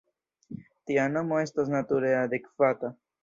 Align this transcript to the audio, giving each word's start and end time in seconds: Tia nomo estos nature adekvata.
Tia 0.91 1.03
nomo 1.17 1.37
estos 1.43 1.71
nature 1.75 2.13
adekvata. 2.23 2.93